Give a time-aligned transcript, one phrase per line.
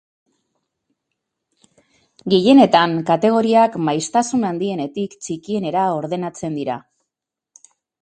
[2.35, 6.85] Gehienetan, kategoriak maiztasun handienetik txikienera ordenatzen dira.